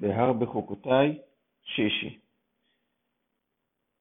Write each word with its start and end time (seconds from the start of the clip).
בהר 0.00 0.32
בחוקותי 0.32 1.18
שישי. 1.64 2.18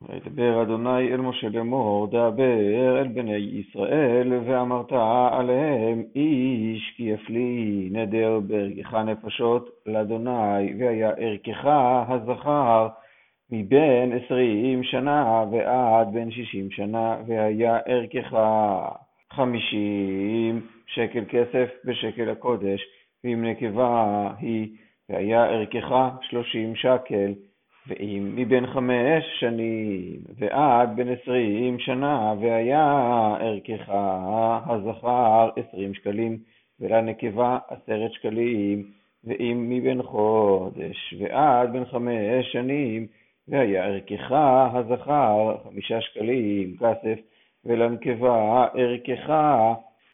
וידבר 0.02 0.62
אדוני 0.62 1.14
אל 1.14 1.18
משה 1.18 1.50
לאמור, 1.50 2.08
דבר 2.08 3.00
אל 3.02 3.08
בני 3.08 3.36
ישראל, 3.36 4.34
ואמרת 4.46 4.92
עליהם, 5.32 6.04
איש 6.16 6.94
כי 6.96 7.04
יפלי 7.04 7.90
נדר 7.92 8.40
בערכך 8.40 8.94
נפשות 8.94 9.70
לאדוני, 9.86 10.74
והיה 10.80 11.10
ערכך 11.10 11.66
הזכר 12.08 12.88
מבין 13.52 14.14
עשרים 14.14 14.84
שנה 14.84 15.46
ועד 15.52 16.14
בין 16.14 16.32
שישים 16.32 16.72
שנה, 16.72 17.18
והיה 17.28 17.78
ערכך 17.86 18.38
חמישים 19.34 20.68
שקל 20.88 21.24
כסף 21.30 21.70
בשקל 21.86 22.30
הקודש, 22.30 22.82
ואם 23.24 23.46
נקבה 23.46 24.32
היא, 24.40 24.78
והיה 25.10 25.46
ערכך 25.46 25.92
שלושים 26.22 26.76
שקל. 26.76 27.34
ואם 27.88 28.32
מבין 28.36 28.68
חמש 28.68 29.24
שנים 29.40 30.20
ועד 30.38 30.96
בין 30.96 31.08
עשרים 31.10 31.80
שנה, 31.80 32.34
והיה 32.42 33.36
ערכך 33.40 33.92
הזכר 34.66 35.50
עשרים 35.56 35.94
שקלים, 35.94 36.38
ולנקבה 36.80 37.58
עשרת 37.68 38.12
שקלים, 38.12 38.84
ואם 39.24 39.66
מבין 39.70 40.04
חודש 40.04 41.14
ועד 41.20 41.72
בין 41.72 41.86
חמש 41.86 42.52
שנים, 42.52 43.08
והיה 43.48 43.86
ערכך 43.86 44.32
הזכר 44.74 45.56
חמישה 45.64 46.02
שקלים 46.02 46.76
כסף, 46.80 47.20
ולנקבה 47.66 48.68
ערכך 48.74 49.34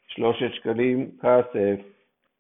שלושת 0.07 0.53
שקלים 0.53 1.11
כסף. 1.21 1.94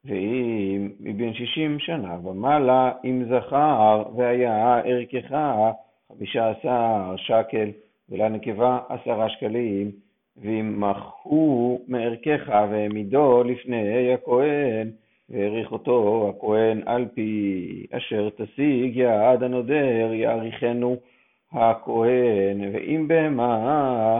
ואם 0.05 0.89
מבין 0.99 1.33
שישים 1.33 1.79
שנה 1.79 2.17
ומעלה, 2.23 2.91
אם 3.05 3.23
זכר 3.29 4.03
והיה 4.15 4.81
ערכך 4.85 5.35
חמישה 6.07 6.49
עשר 6.49 7.15
שקל, 7.17 7.69
ולנקבה 8.09 8.79
עשרה 8.89 9.29
שקלים, 9.29 9.91
ואם 10.37 10.81
מחו 10.81 11.79
מערכך 11.87 12.41
והעמידו 12.47 13.43
לפני 13.43 14.13
הכהן, 14.13 14.89
והעריך 15.29 15.71
אותו 15.71 16.29
הכהן 16.37 16.81
על 16.85 17.05
פי 17.13 17.85
אשר 17.91 18.29
תשיג 18.29 18.95
יד 18.95 19.43
הנודר, 19.43 20.13
יעריכנו 20.13 20.95
הכהן, 21.51 22.61
ואם 22.73 23.07
בהמה 23.07 24.19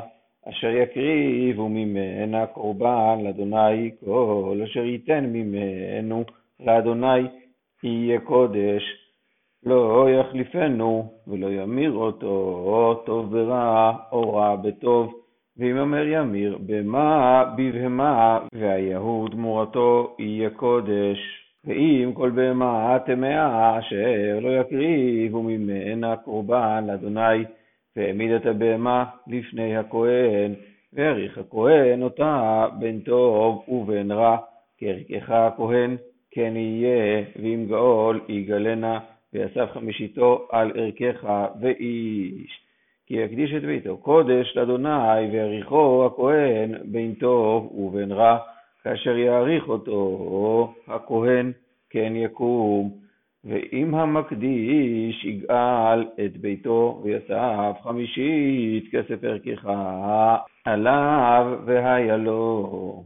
אשר 0.65 0.75
יקריבו 0.75 1.69
ממנה 1.69 2.45
קורבן 2.45 3.19
לאדוני 3.23 3.91
כל 4.05 4.59
אשר 4.63 4.85
ייתן 4.85 5.25
ממנו 5.25 6.23
לאדוני 6.59 7.27
יהיה 7.83 8.19
קודש, 8.19 8.83
לא 9.65 10.07
יחליפנו 10.09 11.13
ולא 11.27 11.47
ימיר 11.47 11.91
אותו 11.91 13.03
טוב 13.05 13.31
ברע 13.31 13.93
או 14.11 14.33
רע 14.33 14.55
בטוב, 14.55 15.13
ואם 15.57 15.77
אומר 15.77 16.07
ימיר 16.07 16.57
במה 16.65 17.43
בבהמה 17.57 18.39
והיהוד 18.53 19.31
תמורתו 19.31 20.15
יהיה 20.19 20.49
קודש. 20.49 21.17
ואם 21.65 22.11
כל 22.13 22.29
בהמה 22.29 22.97
טמאה 23.05 23.79
אשר 23.79 24.39
לא 24.41 24.59
יקריבו 24.59 25.43
ממנה 25.43 26.15
קורבן 26.15 26.83
לאדוני 26.87 27.43
והעמיד 27.95 28.31
את 28.31 28.45
הבהמה 28.45 29.05
לפני 29.27 29.77
הכהן, 29.77 30.53
והעריך 30.93 31.37
הכהן 31.37 32.03
אותה 32.03 32.65
בין 32.79 32.99
טוב 32.99 33.69
ובין 33.69 34.11
רע, 34.11 34.37
כערכך 34.77 35.29
הכהן 35.29 35.97
כן 36.31 36.53
יהיה, 36.55 37.23
ואם 37.41 37.65
גאול 37.69 38.21
יגלנה, 38.29 38.99
ויסף 39.33 39.71
חמישיתו 39.73 40.47
על 40.51 40.71
ערכך 40.75 41.27
ואיש. 41.61 42.65
כי 43.07 43.13
יקדיש 43.15 43.53
את 43.53 43.61
ביתו 43.61 43.97
קודש 43.97 44.57
לאדוני, 44.57 45.27
ויעריכו 45.31 46.05
הכהן 46.05 46.75
בין 46.83 47.13
טוב 47.13 47.71
ובין 47.75 48.11
רע, 48.11 48.37
כאשר 48.83 49.17
יעריך 49.17 49.67
אותו 49.69 50.73
הכהן 50.87 51.51
כן 51.89 52.13
יקום. 52.15 53.04
ואם 53.45 53.95
המקדיש 53.95 55.25
יגאל 55.25 56.07
את 56.25 56.37
ביתו 56.37 57.01
ויסף 57.03 57.81
חמישית 57.83 58.91
כסף 58.91 59.23
ערכך 59.23 59.69
עליו 60.65 61.59
והיה 61.65 62.17
לו. 62.17 63.03